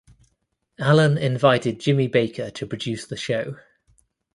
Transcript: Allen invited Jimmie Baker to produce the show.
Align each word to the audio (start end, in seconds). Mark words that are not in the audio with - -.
Allen 0.79 1.15
invited 1.15 1.79
Jimmie 1.79 2.07
Baker 2.07 2.49
to 2.49 2.65
produce 2.65 3.05
the 3.05 3.15
show. 3.15 3.57